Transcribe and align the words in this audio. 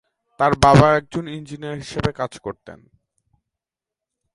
তাঁর 0.39 0.53
বাবা 0.55 0.87
একজন 0.95 1.25
ইঞ্জিনিয়ার 1.27 1.77
হিসাবে 1.77 2.11
কাজ 2.13 2.31
করতেন। 2.39 2.79